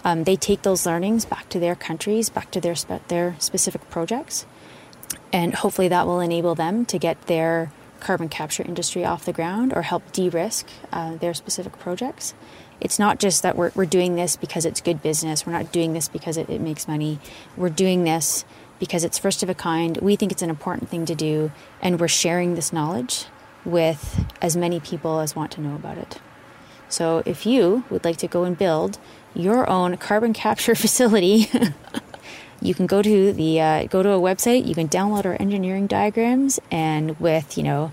Um, 0.04 0.25
they 0.25 0.37
take 0.37 0.62
those 0.62 0.85
learnings 0.85 1.25
back 1.25 1.49
to 1.50 1.59
their 1.59 1.75
countries, 1.75 2.28
back 2.28 2.50
to 2.50 2.61
their 2.61 2.75
spe- 2.75 3.07
their 3.09 3.37
specific 3.38 3.88
projects, 3.88 4.47
and 5.33 5.54
hopefully 5.54 5.88
that 5.88 6.07
will 6.07 6.21
enable 6.21 6.54
them 6.54 6.85
to 6.87 6.99
get 6.99 7.21
their 7.26 7.71
carbon 8.02 8.28
capture 8.28 8.62
industry 8.62 9.04
off 9.04 9.25
the 9.25 9.32
ground 9.32 9.73
or 9.75 9.82
help 9.82 10.12
de-risk 10.12 10.68
uh, 10.92 11.16
their 11.16 11.32
specific 11.32 11.78
projects. 11.78 12.35
It's 12.80 12.99
not 12.99 13.18
just 13.18 13.42
that 13.42 13.56
we're, 13.56 13.71
we're 13.75 13.87
doing 13.87 14.16
this 14.16 14.37
because 14.37 14.66
it's 14.66 14.80
good 14.80 15.02
business. 15.02 15.47
We're 15.47 15.52
not 15.52 15.73
doing 15.73 15.92
this 15.92 16.09
because 16.09 16.37
it, 16.37 16.50
it 16.50 16.61
makes 16.61 16.88
money. 16.88 17.21
We're 17.56 17.71
doing 17.71 18.04
this 18.04 18.44
because 18.80 19.04
it's 19.04 19.18
first 19.18 19.42
of 19.44 19.49
a 19.49 19.54
kind. 19.54 19.97
We 19.99 20.16
think 20.16 20.32
it's 20.32 20.42
an 20.42 20.50
important 20.50 20.88
thing 20.88 21.06
to 21.06 21.14
do, 21.14 21.52
and 21.80 22.00
we're 22.00 22.09
sharing 22.09 22.56
this 22.56 22.73
knowledge 22.73 23.26
with 23.64 24.25
as 24.42 24.56
many 24.56 24.80
people 24.80 25.21
as 25.21 25.37
want 25.37 25.52
to 25.52 25.61
know 25.61 25.76
about 25.76 25.99
it. 25.99 26.18
So 26.88 27.23
if 27.25 27.47
you 27.47 27.85
would 27.88 28.04
like 28.04 28.16
to 28.18 28.26
go 28.26 28.42
and 28.42 28.59
build 28.59 28.99
your 29.35 29.71
own 29.71 29.97
carbon 29.97 30.32
capture 30.32 30.75
facility, 30.85 31.49
you 32.62 32.75
can 32.75 32.87
go 32.87 33.02
to 33.02 33.33
the 33.33 33.61
uh, 33.61 33.85
go 33.87 34.02
to 34.02 34.11
a 34.11 34.21
website. 34.21 34.66
You 34.66 34.75
can 34.75 34.88
download 34.88 35.25
our 35.25 35.37
engineering 35.40 35.87
diagrams, 35.87 36.61
and 36.71 37.19
with 37.21 37.57
you 37.57 37.64
know 37.64 37.92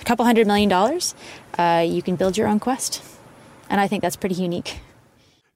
a 0.00 0.04
couple 0.04 0.24
hundred 0.24 0.46
million 0.46 0.68
dollars, 0.68 1.14
uh, 1.58 1.84
you 1.86 2.02
can 2.02 2.16
build 2.16 2.36
your 2.36 2.48
own 2.48 2.60
quest. 2.60 3.02
And 3.68 3.80
I 3.80 3.86
think 3.88 4.02
that's 4.02 4.16
pretty 4.16 4.34
unique. 4.34 4.80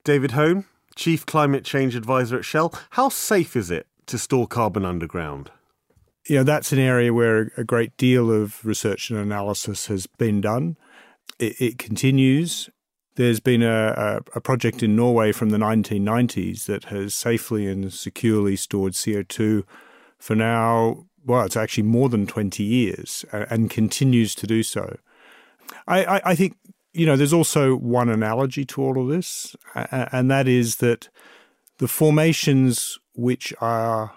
David 0.04 0.32
Hone 0.32 0.66
Chief 0.94 1.26
Climate 1.26 1.64
Change 1.64 1.96
Advisor 1.96 2.38
at 2.38 2.44
Shell. 2.44 2.74
How 2.90 3.08
safe 3.08 3.56
is 3.56 3.70
it 3.70 3.86
to 4.06 4.18
store 4.18 4.46
carbon 4.46 4.84
underground? 4.84 5.50
you 6.26 6.36
know, 6.36 6.44
that's 6.44 6.72
an 6.72 6.78
area 6.78 7.12
where 7.12 7.52
a 7.56 7.64
great 7.64 7.96
deal 7.96 8.30
of 8.30 8.64
research 8.64 9.10
and 9.10 9.18
analysis 9.18 9.86
has 9.86 10.06
been 10.06 10.40
done. 10.40 10.76
It, 11.38 11.60
it 11.60 11.78
continues. 11.78 12.70
There's 13.16 13.40
been 13.40 13.62
a, 13.62 14.20
a, 14.34 14.40
project 14.40 14.82
in 14.82 14.96
Norway 14.96 15.30
from 15.30 15.50
the 15.50 15.56
1990s 15.56 16.66
that 16.66 16.84
has 16.84 17.14
safely 17.14 17.66
and 17.68 17.92
securely 17.92 18.56
stored 18.56 18.94
CO2 18.94 19.64
for 20.18 20.34
now, 20.34 21.06
well, 21.24 21.44
it's 21.44 21.56
actually 21.56 21.84
more 21.84 22.08
than 22.08 22.26
20 22.26 22.62
years 22.62 23.24
and 23.32 23.70
continues 23.70 24.34
to 24.34 24.46
do 24.46 24.62
so. 24.62 24.96
I, 25.86 26.04
I, 26.04 26.20
I 26.30 26.34
think, 26.34 26.56
you 26.92 27.06
know, 27.06 27.16
there's 27.16 27.32
also 27.32 27.76
one 27.76 28.08
analogy 28.08 28.64
to 28.64 28.82
all 28.82 29.00
of 29.00 29.08
this, 29.08 29.54
and 29.74 30.30
that 30.30 30.48
is 30.48 30.76
that 30.76 31.08
the 31.78 31.88
formations 31.88 32.98
which 33.14 33.52
are 33.60 34.12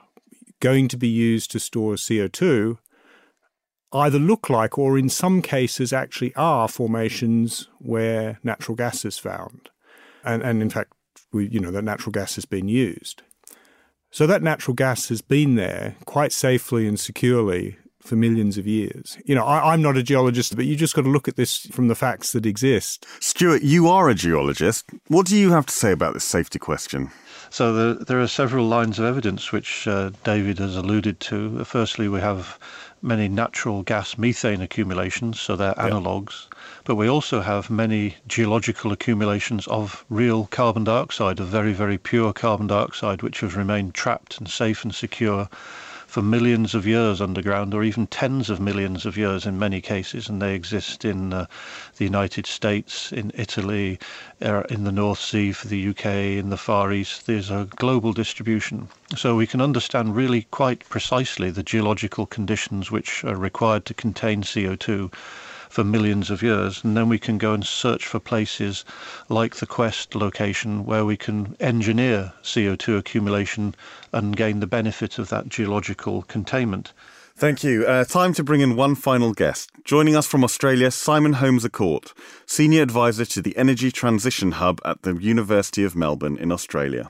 going 0.59 0.87
to 0.87 0.97
be 0.97 1.07
used 1.07 1.51
to 1.51 1.59
store 1.59 1.95
CO2 1.95 2.77
either 3.93 4.19
look 4.19 4.49
like 4.49 4.77
or 4.77 4.97
in 4.97 5.09
some 5.09 5.41
cases 5.41 5.93
actually 5.93 6.35
are 6.35 6.67
formations 6.67 7.69
where 7.79 8.39
natural 8.43 8.75
gas 8.75 9.05
is 9.05 9.17
found. 9.17 9.69
And, 10.23 10.43
and 10.43 10.61
in 10.61 10.69
fact, 10.69 10.93
we, 11.31 11.47
you 11.47 11.59
know, 11.59 11.71
that 11.71 11.83
natural 11.83 12.11
gas 12.11 12.35
has 12.35 12.45
been 12.45 12.67
used. 12.67 13.21
So 14.11 14.27
that 14.27 14.43
natural 14.43 14.73
gas 14.73 15.09
has 15.09 15.21
been 15.21 15.55
there 15.55 15.95
quite 16.05 16.31
safely 16.31 16.87
and 16.87 16.99
securely 16.99 17.77
for 18.07 18.15
millions 18.15 18.57
of 18.57 18.65
years. 18.65 19.17
You 19.25 19.35
know, 19.35 19.45
I, 19.45 19.73
am 19.73 19.81
not 19.81 19.97
a 19.97 20.03
geologist, 20.03 20.55
but 20.55 20.65
you 20.65 20.75
just 20.75 20.95
got 20.95 21.03
to 21.03 21.09
look 21.09 21.27
at 21.27 21.35
this 21.35 21.67
from 21.67 21.89
the 21.89 21.95
facts 21.95 22.31
that 22.31 22.45
exist. 22.45 23.05
Stuart, 23.19 23.61
you 23.61 23.87
are 23.87 24.09
a 24.09 24.15
geologist. 24.15 24.89
What 25.07 25.27
do 25.27 25.35
you 25.35 25.51
have 25.51 25.65
to 25.67 25.73
say 25.73 25.91
about 25.91 26.13
this 26.13 26.23
safety 26.23 26.57
question? 26.57 27.11
So 27.49 27.73
the, 27.73 28.03
there 28.05 28.19
are 28.19 28.27
several 28.27 28.65
lines 28.65 28.99
of 28.99 29.05
evidence 29.05 29.51
which 29.51 29.87
uh, 29.87 30.11
David 30.23 30.59
has 30.59 30.75
alluded 30.75 31.19
to. 31.21 31.63
Firstly, 31.63 32.07
we 32.09 32.19
have 32.19 32.59
many 33.01 33.27
natural 33.27 33.83
gas 33.83 34.17
methane 34.17 34.61
accumulations, 34.61 35.39
so 35.39 35.55
they're 35.55 35.79
analogues. 35.79 36.47
But 36.83 36.95
we 36.95 37.07
also 37.07 37.41
have 37.41 37.69
many 37.69 38.15
geological 38.27 38.91
accumulations 38.91 39.67
of 39.67 40.03
real 40.09 40.47
carbon 40.47 40.83
dioxide, 40.83 41.39
of 41.39 41.47
very, 41.47 41.73
very 41.73 41.97
pure 41.97 42.33
carbon 42.33 42.67
dioxide, 42.67 43.21
which 43.21 43.41
have 43.41 43.55
remained 43.55 43.93
trapped 43.93 44.39
and 44.39 44.49
safe 44.49 44.83
and 44.83 44.93
secure 44.93 45.47
for 46.17 46.23
millions 46.23 46.73
of 46.73 46.87
years 46.87 47.21
underground, 47.21 47.75
or 47.75 47.83
even 47.83 48.07
tens 48.07 48.49
of 48.49 48.59
millions 48.59 49.05
of 49.05 49.15
years 49.15 49.45
in 49.45 49.59
many 49.59 49.79
cases, 49.79 50.27
and 50.27 50.41
they 50.41 50.55
exist 50.55 51.05
in 51.05 51.31
uh, 51.31 51.45
the 51.97 52.05
United 52.05 52.47
States, 52.47 53.11
in 53.13 53.31
Italy, 53.35 53.99
uh, 54.41 54.63
in 54.67 54.83
the 54.83 54.91
North 54.91 55.19
Sea 55.19 55.51
for 55.51 55.67
the 55.67 55.89
UK, 55.89 56.05
in 56.41 56.49
the 56.49 56.57
Far 56.57 56.91
East. 56.91 57.27
There's 57.27 57.51
a 57.51 57.67
global 57.75 58.13
distribution. 58.13 58.87
So 59.15 59.35
we 59.35 59.45
can 59.45 59.61
understand 59.61 60.15
really 60.15 60.47
quite 60.49 60.89
precisely 60.89 61.51
the 61.51 61.61
geological 61.61 62.25
conditions 62.25 62.89
which 62.89 63.23
are 63.23 63.35
required 63.35 63.85
to 63.85 63.93
contain 63.93 64.41
CO2 64.41 65.13
for 65.69 65.83
millions 65.83 66.29
of 66.29 66.41
years. 66.41 66.83
And 66.83 66.95
then 66.95 67.09
we 67.09 67.19
can 67.19 67.37
go 67.37 67.53
and 67.53 67.65
search 67.65 68.05
for 68.05 68.19
places 68.19 68.85
like 69.29 69.55
the 69.55 69.65
Quest 69.65 70.15
location 70.15 70.85
where 70.85 71.05
we 71.05 71.17
can 71.17 71.55
engineer 71.59 72.33
CO2 72.43 72.97
accumulation 72.97 73.75
and 74.13 74.35
gain 74.35 74.59
the 74.59 74.67
benefit 74.67 75.19
of 75.19 75.29
that 75.29 75.49
geological 75.49 76.23
containment. 76.23 76.93
Thank 77.35 77.63
you. 77.63 77.85
Uh, 77.85 78.03
time 78.03 78.33
to 78.33 78.43
bring 78.43 78.61
in 78.61 78.75
one 78.75 78.95
final 78.95 79.31
guest. 79.31 79.69
Joining 79.83 80.15
us 80.15 80.25
from 80.25 80.43
Australia, 80.43 80.89
Simon 80.89 81.33
Holmes 81.33 81.63
à 81.63 81.71
Court, 81.71 82.11
Senior 82.47 82.81
Advisor 82.81 83.25
to 83.25 83.43
the 83.43 83.55
Energy 83.55 83.91
Transition 83.91 84.53
Hub 84.53 84.81
at 84.83 85.03
the 85.03 85.15
University 85.15 85.83
of 85.83 85.95
Melbourne 85.95 86.37
in 86.37 86.51
Australia. 86.51 87.09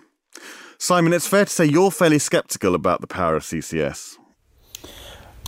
Simon, 0.78 1.14
it's 1.14 1.28
fair 1.28 1.46
to 1.46 1.52
say 1.52 1.66
you're 1.66 1.92
fairly 1.92 2.20
sceptical 2.20 2.76
about 2.76 3.00
the 3.00 3.08
power 3.08 3.38
of 3.38 3.44
CCS. 3.44 4.18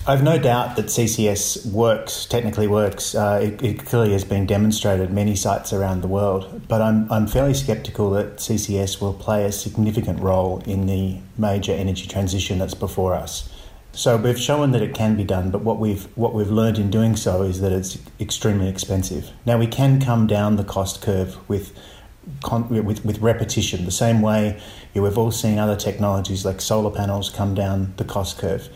I've 0.08 0.24
no 0.24 0.40
doubt 0.40 0.76
that 0.78 0.86
CCS 0.86 1.72
works, 1.72 2.26
technically 2.26 2.68
works. 2.68 3.14
Uh, 3.14 3.40
it, 3.44 3.62
it, 3.62 3.86
clearly 3.86 4.14
has 4.14 4.24
been 4.24 4.46
demonstrated 4.46 5.12
many 5.12 5.36
sites 5.36 5.74
around 5.74 6.02
the 6.02 6.08
world. 6.08 6.68
But 6.68 6.82
I'm, 6.82 7.12
I'm 7.12 7.28
fairly 7.28 7.54
sceptical 7.54 8.10
that 8.12 8.38
CCS 8.38 9.02
will 9.02 9.14
play 9.14 9.46
a 9.46 9.52
significant 9.52 10.20
role 10.20 10.64
in 10.66 10.88
the 10.88 11.20
major 11.38 11.74
energy 11.74 12.08
transition 12.08 12.60
that's 12.60 12.74
before 12.74 13.14
us. 13.14 13.50
So 13.92 14.18
we've 14.18 14.40
shown 14.40 14.72
that 14.72 14.82
it 14.82 14.94
can 14.94 15.18
be 15.18 15.24
done, 15.24 15.52
but 15.52 15.62
what 15.62 15.80
we've 15.80 16.06
what 16.16 16.34
we've 16.34 16.50
learned 16.50 16.78
in 16.78 16.90
doing 16.90 17.16
so 17.16 17.42
is 17.42 17.60
that 17.62 17.72
it's 17.72 17.98
extremely 18.20 18.70
expensive. 18.70 19.32
Now 19.46 19.58
we 19.58 19.68
can 19.68 20.00
come 20.00 20.28
down 20.28 20.56
the 20.56 20.64
cost 20.64 21.02
curve 21.02 21.38
with 21.50 21.78
with, 22.70 23.04
with 23.04 23.20
repetition, 23.20 23.86
the 23.86 23.92
same 23.92 24.22
way 24.22 24.62
you 24.94 25.02
know, 25.02 25.08
we've 25.08 25.18
all 25.18 25.32
seen 25.32 25.58
other 25.58 25.76
technologies 25.76 26.46
like 26.46 26.62
solar 26.62 26.92
panels 26.92 27.30
come 27.30 27.56
down 27.56 27.94
the 27.98 28.06
cost 28.06 28.38
curve. 28.38 28.70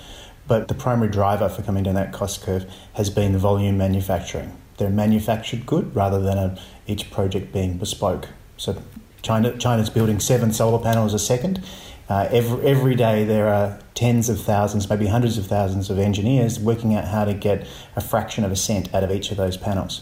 But 0.48 0.68
the 0.68 0.74
primary 0.74 1.10
driver 1.10 1.50
for 1.50 1.62
coming 1.62 1.84
down 1.84 1.96
that 1.96 2.12
cost 2.12 2.42
curve 2.42 2.66
has 2.94 3.10
been 3.10 3.32
the 3.34 3.40
volume 3.40 3.78
manufacturing. 3.78 4.58
They're 4.78 4.90
manufactured 4.90 5.66
good 5.66 5.96
rather 5.96 6.20
than 6.20 6.38
a, 6.38 6.60
each 6.88 7.12
project 7.12 7.54
being 7.54 7.78
bespoke. 7.78 8.30
So 8.58 8.82
China, 9.22 9.58
China's 9.58 9.90
building 9.90 10.20
seven 10.20 10.52
solar 10.52 10.84
panels 10.84 11.14
a 11.14 11.20
second. 11.20 11.64
Uh, 12.10 12.28
every, 12.32 12.66
every 12.68 12.96
day 12.96 13.24
there 13.24 13.48
are 13.48 13.80
tens 13.96 14.28
of 14.28 14.42
thousands, 14.42 14.90
maybe 14.90 15.08
hundreds 15.08 15.38
of 15.38 15.48
thousands 15.48 15.90
of 15.90 15.98
engineers 15.98 16.60
working 16.60 16.94
out 16.94 17.06
how 17.06 17.24
to 17.24 17.34
get 17.34 17.66
a 17.96 18.02
fraction 18.02 18.44
of 18.44 18.52
a 18.52 18.56
cent 18.56 18.94
out 18.94 19.04
of 19.04 19.12
each 19.12 19.32
of 19.32 19.38
those 19.38 19.56
panels. 19.56 20.02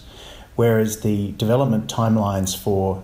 Whereas 0.55 1.01
the 1.01 1.33
development 1.33 1.91
timelines 1.91 2.57
for 2.57 3.03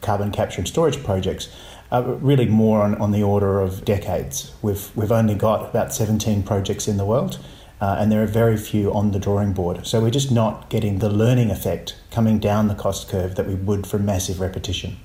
carbon 0.00 0.32
capture 0.32 0.60
and 0.60 0.68
storage 0.68 1.02
projects 1.04 1.48
uh, 1.92 2.02
really 2.20 2.46
more 2.46 2.80
on, 2.82 2.94
on 2.96 3.12
the 3.12 3.22
order 3.22 3.60
of 3.60 3.84
decades. 3.84 4.52
We've, 4.62 4.90
we've 4.96 5.12
only 5.12 5.34
got 5.34 5.68
about 5.68 5.92
17 5.92 6.42
projects 6.42 6.88
in 6.88 6.96
the 6.96 7.04
world. 7.04 7.38
Uh, 7.82 7.96
and 7.98 8.12
there 8.12 8.22
are 8.22 8.26
very 8.26 8.56
few 8.56 8.94
on 8.94 9.10
the 9.10 9.18
drawing 9.18 9.52
board. 9.52 9.84
So 9.84 10.00
we're 10.00 10.10
just 10.10 10.30
not 10.30 10.70
getting 10.70 11.00
the 11.00 11.10
learning 11.10 11.50
effect 11.50 11.96
coming 12.12 12.38
down 12.38 12.68
the 12.68 12.76
cost 12.76 13.08
curve 13.08 13.34
that 13.34 13.48
we 13.48 13.56
would 13.56 13.88
from 13.88 14.04
massive 14.04 14.38
repetition. 14.38 14.98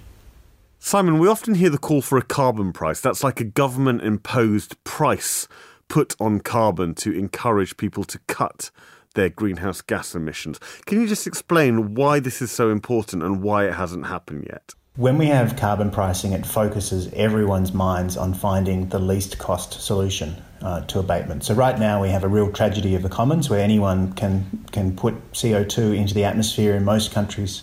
Simon, 0.77 1.17
we 1.17 1.27
often 1.27 1.56
hear 1.56 1.72
the 1.72 1.79
call 1.79 2.03
for 2.03 2.20
a 2.20 2.22
carbon 2.22 2.72
price. 2.72 3.01
That's 3.01 3.24
like 3.24 3.39
a 3.39 3.44
government 3.44 4.03
imposed 4.03 4.82
price 4.84 5.48
put 5.88 6.15
on 6.20 6.39
carbon 6.39 6.94
to 6.96 7.12
encourage 7.12 7.77
people 7.77 8.03
to 8.03 8.20
cut 8.27 8.70
their 9.15 9.29
greenhouse 9.29 9.82
gas 9.82 10.13
emissions. 10.13 10.60
Can 10.86 11.01
you 11.01 11.08
just 11.08 11.25
explain 11.25 11.96
why 11.96 12.20
this 12.20 12.44
is 12.44 12.51
so 12.51 12.70
important 12.70 13.24
and 13.24 13.41
why 13.41 13.65
it 13.65 13.74
hasn't 13.74 14.06
happened 14.06 14.46
yet? 14.48 14.75
When 14.98 15.20
we 15.20 15.27
have 15.27 15.56
carbon 15.56 15.92
pricing, 15.92 16.32
it 16.32 16.44
focuses 16.44 17.13
everyone's 17.13 17.72
minds 17.72 18.18
on 18.18 18.34
finding 18.34 18.89
the 18.89 18.98
least 18.98 19.38
cost 19.38 19.80
solution 19.80 20.36
uh, 20.60 20.82
to 20.88 20.98
abatement. 20.98 21.44
So 21.44 21.54
right 21.54 21.77
now 21.77 22.01
we 22.01 22.10
have 22.10 22.24
a 22.24 22.27
real 22.27 22.51
tragedy 22.51 22.96
of 22.96 23.04
the 23.04 23.10
commons 23.10 23.48
where 23.48 23.60
anyone 23.60 24.13
can 24.13 24.66
can 24.72 24.96
put 24.96 25.34
CO2 25.34 25.96
into 25.96 26.16
the 26.16 26.24
atmosphere 26.24 26.74
in 26.74 26.84
most 26.84 27.12
countries 27.12 27.62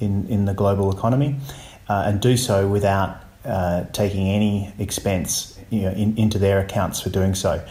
in, 0.00 0.26
in 0.26 0.46
the 0.46 0.52
global 0.52 0.92
economy 0.92 1.36
uh, 1.88 2.06
and 2.06 2.20
do 2.20 2.36
so 2.36 2.66
without 2.66 3.22
uh, 3.44 3.84
taking 3.92 4.28
any 4.28 4.74
expense 4.80 5.56
you 5.70 5.82
know, 5.82 5.92
in, 5.92 6.18
into 6.18 6.40
their 6.40 6.58
accounts 6.58 7.00
for 7.00 7.08
doing 7.08 7.36
so. 7.36 7.64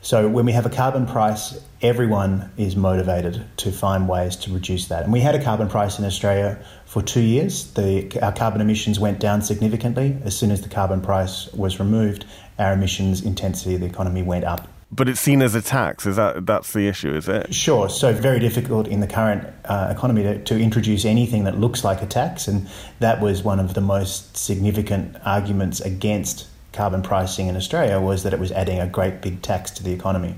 So 0.00 0.28
when 0.28 0.46
we 0.46 0.52
have 0.52 0.64
a 0.64 0.70
carbon 0.70 1.06
price, 1.06 1.60
everyone 1.82 2.50
is 2.56 2.76
motivated 2.76 3.44
to 3.58 3.72
find 3.72 4.08
ways 4.08 4.36
to 4.36 4.52
reduce 4.52 4.86
that. 4.88 5.04
And 5.04 5.12
we 5.12 5.20
had 5.20 5.34
a 5.34 5.42
carbon 5.42 5.68
price 5.68 5.98
in 5.98 6.04
Australia 6.04 6.58
for 6.86 7.02
two 7.02 7.20
years. 7.20 7.72
The, 7.72 8.18
our 8.22 8.32
carbon 8.32 8.60
emissions 8.60 9.00
went 9.00 9.18
down 9.18 9.42
significantly. 9.42 10.16
As 10.24 10.36
soon 10.36 10.50
as 10.50 10.62
the 10.62 10.68
carbon 10.68 11.00
price 11.00 11.52
was 11.52 11.78
removed, 11.78 12.24
our 12.58 12.72
emissions 12.72 13.22
intensity 13.22 13.74
of 13.74 13.80
the 13.80 13.86
economy 13.86 14.22
went 14.22 14.44
up. 14.44 14.68
But 14.90 15.08
it's 15.08 15.20
seen 15.20 15.42
as 15.42 15.54
a 15.54 15.60
tax. 15.60 16.06
Is 16.06 16.16
that 16.16 16.46
that's 16.46 16.72
the 16.72 16.88
issue? 16.88 17.14
Is 17.14 17.28
it? 17.28 17.54
Sure. 17.54 17.90
So 17.90 18.14
very 18.14 18.38
difficult 18.38 18.88
in 18.88 19.00
the 19.00 19.06
current 19.06 19.46
uh, 19.66 19.92
economy 19.94 20.22
to, 20.22 20.42
to 20.44 20.58
introduce 20.58 21.04
anything 21.04 21.44
that 21.44 21.58
looks 21.58 21.84
like 21.84 22.00
a 22.00 22.06
tax, 22.06 22.48
and 22.48 22.66
that 23.00 23.20
was 23.20 23.42
one 23.42 23.60
of 23.60 23.74
the 23.74 23.82
most 23.82 24.36
significant 24.36 25.16
arguments 25.26 25.80
against 25.80 26.46
carbon 26.72 27.02
pricing 27.02 27.48
in 27.48 27.56
Australia 27.56 28.00
was 28.00 28.22
that 28.22 28.32
it 28.32 28.38
was 28.38 28.52
adding 28.52 28.78
a 28.78 28.86
great 28.86 29.20
big 29.20 29.42
tax 29.42 29.70
to 29.72 29.82
the 29.82 29.92
economy. 29.92 30.34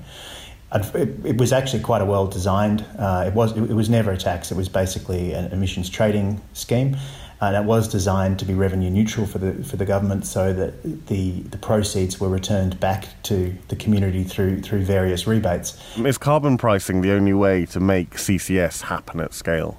It, 0.72 1.36
was 1.36 1.52
actually 1.52 1.82
quite 1.82 2.00
a 2.00 2.04
well 2.04 2.28
designed. 2.28 2.84
Uh, 2.96 3.24
it 3.26 3.34
was 3.34 3.56
it 3.56 3.74
was 3.74 3.90
never 3.90 4.12
a 4.12 4.16
tax. 4.16 4.52
It 4.52 4.56
was 4.56 4.68
basically 4.68 5.32
an 5.32 5.46
emissions 5.46 5.90
trading 5.90 6.40
scheme, 6.52 6.96
and 7.40 7.56
it 7.56 7.64
was 7.64 7.88
designed 7.88 8.38
to 8.38 8.44
be 8.44 8.54
revenue 8.54 8.88
neutral 8.88 9.26
for 9.26 9.38
the 9.38 9.64
for 9.64 9.76
the 9.76 9.84
government, 9.84 10.26
so 10.26 10.52
that 10.52 11.08
the 11.08 11.40
the 11.40 11.58
proceeds 11.58 12.20
were 12.20 12.28
returned 12.28 12.78
back 12.78 13.08
to 13.24 13.52
the 13.66 13.74
community 13.74 14.22
through 14.22 14.62
through 14.62 14.84
various 14.84 15.26
rebates. 15.26 15.76
Is 15.96 16.18
carbon 16.18 16.56
pricing 16.56 17.00
the 17.00 17.10
only 17.10 17.34
way 17.34 17.66
to 17.66 17.80
make 17.80 18.10
CCS 18.10 18.82
happen 18.82 19.18
at 19.18 19.34
scale? 19.34 19.76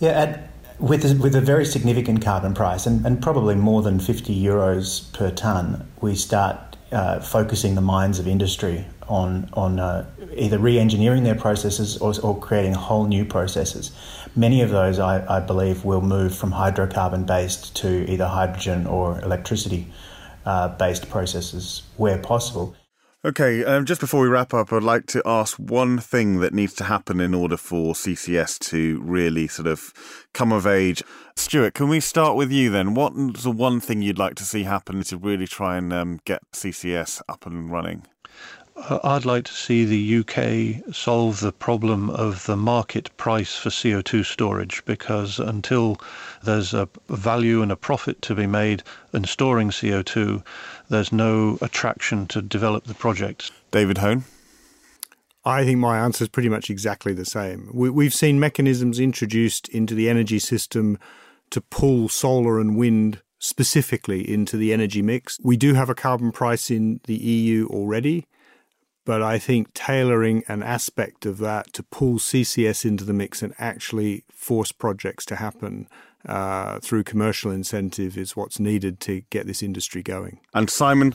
Yeah, 0.00 0.10
at, 0.10 0.50
with 0.78 1.04
a, 1.04 1.16
with 1.16 1.34
a 1.34 1.40
very 1.40 1.64
significant 1.64 2.22
carbon 2.22 2.54
price 2.54 2.86
and, 2.86 3.04
and 3.04 3.22
probably 3.22 3.54
more 3.54 3.82
than 3.82 3.98
50 3.98 4.34
euros 4.40 5.12
per 5.12 5.30
tonne, 5.30 5.88
we 6.00 6.14
start 6.14 6.76
uh, 6.92 7.20
focusing 7.20 7.74
the 7.74 7.80
minds 7.80 8.18
of 8.18 8.26
industry 8.26 8.86
on 9.08 9.48
on 9.54 9.78
uh, 9.80 10.08
either 10.36 10.58
re-engineering 10.58 11.24
their 11.24 11.34
processes 11.34 11.96
or, 11.98 12.14
or, 12.22 12.38
creating 12.38 12.74
whole 12.74 13.06
new 13.06 13.24
processes. 13.24 13.90
Many 14.36 14.60
of 14.60 14.70
those, 14.70 14.98
I, 14.98 15.36
I 15.36 15.40
believe, 15.40 15.84
will 15.84 16.02
move 16.02 16.34
from 16.34 16.52
hydrocarbon 16.52 17.26
based 17.26 17.74
to 17.76 18.10
either 18.10 18.26
hydrogen 18.26 18.86
or 18.86 19.20
electricity 19.22 19.90
uh, 20.44 20.68
based 20.68 21.08
processes 21.10 21.82
where 21.96 22.18
possible. 22.18 22.74
Okay, 23.24 23.64
um, 23.64 23.84
just 23.84 24.00
before 24.00 24.20
we 24.20 24.28
wrap 24.28 24.54
up, 24.54 24.72
I'd 24.72 24.84
like 24.84 25.06
to 25.06 25.20
ask 25.26 25.56
one 25.56 25.98
thing 25.98 26.38
that 26.38 26.54
needs 26.54 26.72
to 26.74 26.84
happen 26.84 27.18
in 27.18 27.34
order 27.34 27.56
for 27.56 27.94
CCS 27.94 28.60
to 28.70 29.00
really 29.02 29.48
sort 29.48 29.66
of 29.66 29.92
come 30.32 30.52
of 30.52 30.68
age. 30.68 31.02
Stuart, 31.34 31.74
can 31.74 31.88
we 31.88 31.98
start 31.98 32.36
with 32.36 32.52
you 32.52 32.70
then? 32.70 32.94
What's 32.94 33.42
the 33.42 33.50
one 33.50 33.80
thing 33.80 34.02
you'd 34.02 34.20
like 34.20 34.36
to 34.36 34.44
see 34.44 34.62
happen 34.62 35.02
to 35.02 35.16
really 35.16 35.48
try 35.48 35.76
and 35.76 35.92
um, 35.92 36.20
get 36.26 36.42
CCS 36.52 37.20
up 37.28 37.44
and 37.44 37.68
running? 37.68 38.06
Uh, 38.78 38.98
I'd 39.02 39.24
like 39.24 39.44
to 39.44 39.52
see 39.52 39.84
the 39.84 40.18
UK 40.20 40.94
solve 40.94 41.40
the 41.40 41.52
problem 41.52 42.10
of 42.10 42.46
the 42.46 42.56
market 42.56 43.14
price 43.16 43.56
for 43.56 43.70
CO2 43.70 44.24
storage 44.24 44.84
because 44.84 45.40
until 45.40 46.00
there's 46.44 46.72
a 46.74 46.88
value 47.08 47.60
and 47.60 47.72
a 47.72 47.76
profit 47.76 48.22
to 48.22 48.34
be 48.34 48.46
made 48.46 48.84
in 49.12 49.24
storing 49.24 49.70
CO2, 49.70 50.44
there's 50.88 51.12
no 51.12 51.58
attraction 51.60 52.26
to 52.28 52.40
develop 52.40 52.84
the 52.84 52.94
projects. 52.94 53.50
David 53.72 53.98
Hone? 53.98 54.24
I 55.44 55.64
think 55.64 55.78
my 55.78 55.98
answer 55.98 56.24
is 56.24 56.28
pretty 56.28 56.48
much 56.48 56.70
exactly 56.70 57.12
the 57.12 57.24
same. 57.24 57.70
We, 57.72 58.04
have 58.04 58.14
seen 58.14 58.38
mechanisms 58.38 59.00
introduced 59.00 59.68
into 59.70 59.94
the 59.94 60.08
energy 60.08 60.38
system 60.38 60.98
to 61.50 61.60
pull 61.60 62.08
solar 62.08 62.60
and 62.60 62.76
wind 62.76 63.22
specifically 63.38 64.28
into 64.28 64.56
the 64.56 64.72
energy 64.72 65.02
mix. 65.02 65.38
We 65.42 65.56
do 65.56 65.74
have 65.74 65.88
a 65.88 65.94
carbon 65.94 66.32
price 66.32 66.70
in 66.70 67.00
the 67.04 67.16
EU 67.16 67.66
already. 67.68 68.26
But 69.08 69.22
I 69.22 69.38
think 69.38 69.72
tailoring 69.72 70.44
an 70.48 70.62
aspect 70.62 71.24
of 71.24 71.38
that 71.38 71.72
to 71.72 71.82
pull 71.82 72.18
CCS 72.18 72.84
into 72.84 73.04
the 73.04 73.14
mix 73.14 73.40
and 73.40 73.54
actually 73.58 74.24
force 74.30 74.70
projects 74.70 75.24
to 75.24 75.36
happen 75.36 75.88
uh, 76.26 76.78
through 76.80 77.04
commercial 77.04 77.50
incentive 77.50 78.18
is 78.18 78.36
what's 78.36 78.60
needed 78.60 79.00
to 79.00 79.22
get 79.30 79.46
this 79.46 79.62
industry 79.62 80.02
going. 80.02 80.40
And 80.52 80.68
Simon? 80.68 81.14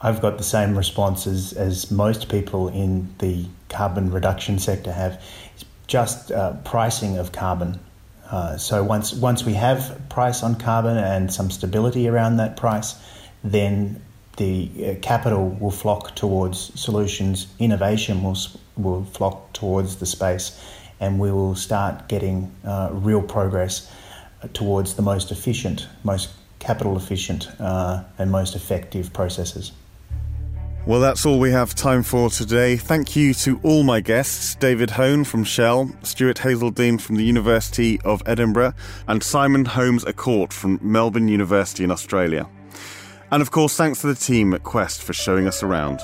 I've 0.00 0.22
got 0.22 0.38
the 0.38 0.44
same 0.44 0.78
responses 0.78 1.52
as 1.52 1.90
most 1.90 2.28
people 2.28 2.68
in 2.68 3.12
the 3.18 3.46
carbon 3.70 4.12
reduction 4.12 4.60
sector 4.60 4.92
have. 4.92 5.20
It's 5.56 5.64
just 5.88 6.30
uh, 6.30 6.52
pricing 6.62 7.18
of 7.18 7.32
carbon. 7.32 7.80
Uh, 8.30 8.56
so 8.56 8.84
once 8.84 9.12
once 9.12 9.44
we 9.44 9.54
have 9.54 10.00
price 10.10 10.44
on 10.44 10.54
carbon 10.54 10.96
and 10.96 11.34
some 11.34 11.50
stability 11.50 12.06
around 12.06 12.36
that 12.36 12.56
price, 12.56 12.94
then 13.42 14.00
the 14.36 14.70
uh, 14.78 14.94
capital 15.00 15.48
will 15.48 15.70
flock 15.70 16.14
towards 16.14 16.78
solutions, 16.78 17.46
innovation 17.58 18.22
will, 18.22 18.36
will 18.76 19.04
flock 19.04 19.52
towards 19.52 19.96
the 19.96 20.06
space, 20.06 20.60
and 21.00 21.18
we 21.18 21.30
will 21.30 21.54
start 21.54 22.08
getting 22.08 22.54
uh, 22.64 22.90
real 22.92 23.22
progress 23.22 23.90
towards 24.52 24.94
the 24.94 25.02
most 25.02 25.30
efficient, 25.30 25.88
most 26.04 26.30
capital 26.58 26.96
efficient, 26.96 27.48
uh, 27.60 28.02
and 28.18 28.30
most 28.30 28.56
effective 28.56 29.12
processes. 29.12 29.72
Well, 30.86 31.00
that's 31.00 31.26
all 31.26 31.40
we 31.40 31.50
have 31.50 31.74
time 31.74 32.04
for 32.04 32.30
today. 32.30 32.76
Thank 32.76 33.16
you 33.16 33.34
to 33.34 33.58
all 33.64 33.82
my 33.82 34.00
guests 34.00 34.54
David 34.54 34.90
Hone 34.90 35.24
from 35.24 35.42
Shell, 35.42 35.90
Stuart 36.04 36.36
Haszeldine 36.36 37.00
from 37.00 37.16
the 37.16 37.24
University 37.24 38.00
of 38.02 38.22
Edinburgh, 38.24 38.74
and 39.08 39.20
Simon 39.20 39.64
Holmes 39.64 40.04
à 40.04 40.14
Court 40.14 40.52
from 40.52 40.78
Melbourne 40.80 41.26
University 41.26 41.82
in 41.82 41.90
Australia. 41.90 42.48
And 43.30 43.42
of 43.42 43.50
course, 43.50 43.76
thanks 43.76 44.00
to 44.00 44.06
the 44.06 44.14
team 44.14 44.54
at 44.54 44.62
Quest 44.62 45.02
for 45.02 45.12
showing 45.12 45.48
us 45.48 45.62
around. 45.62 46.00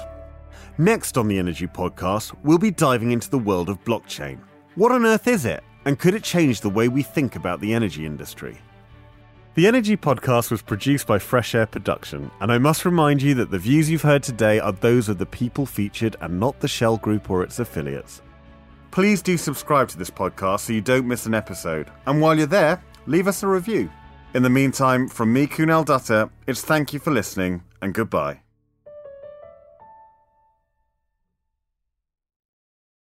Next 0.79 1.17
on 1.17 1.29
the 1.29 1.38
Energy 1.38 1.67
Podcast, 1.67 2.35
we'll 2.43 2.59
be 2.59 2.71
diving 2.71 3.12
into 3.12 3.31
the 3.31 3.38
world 3.38 3.69
of 3.69 3.83
blockchain. 3.85 4.41
What 4.75 4.91
on 4.91 5.05
earth 5.05 5.29
is 5.29 5.45
it? 5.45 5.62
And 5.85 5.99
could 5.99 6.14
it 6.14 6.23
change 6.25 6.61
the 6.61 6.71
way 6.71 6.88
we 6.88 7.02
think 7.02 7.37
about 7.37 7.61
the 7.61 7.75
energy 7.75 8.07
industry? 8.07 8.59
The 9.55 9.67
Energy 9.67 9.99
Podcast 9.99 10.50
was 10.50 10.62
produced 10.62 11.07
by 11.07 11.19
Fresh 11.19 11.55
Air 11.55 11.67
Production, 11.67 12.31
and 12.41 12.50
I 12.50 12.57
must 12.57 12.87
remind 12.87 13.21
you 13.21 13.35
that 13.35 13.50
the 13.50 13.59
views 13.59 13.91
you've 13.91 14.00
heard 14.00 14.23
today 14.23 14.59
are 14.59 14.73
those 14.73 15.11
of 15.11 15.19
the 15.19 15.26
people 15.26 15.67
featured 15.67 16.17
and 16.23 16.41
not 16.41 16.59
the 16.61 16.69
Shell 16.69 16.97
Group 16.97 17.31
or 17.31 17.43
its 17.43 17.59
affiliates. 17.59 18.23
Please 18.93 19.21
do 19.21 19.37
subscribe 19.37 19.88
to 19.88 19.99
this 19.99 20.11
podcast 20.11 20.61
so 20.61 20.73
you 20.73 20.81
don't 20.81 21.07
miss 21.07 21.26
an 21.26 21.35
episode. 21.35 21.91
And 22.07 22.21
while 22.21 22.37
you're 22.37 22.47
there, 22.47 22.83
leave 23.07 23.28
us 23.28 23.43
a 23.43 23.47
review. 23.47 23.91
In 24.34 24.42
the 24.42 24.50
meantime, 24.50 25.08
from 25.08 25.32
me, 25.32 25.47
Kunal 25.47 25.84
Dutta, 25.84 26.30
it's 26.47 26.62
thank 26.62 26.95
you 26.95 26.99
for 26.99 27.10
listening 27.10 27.64
and 27.82 27.92
goodbye. 27.92 28.42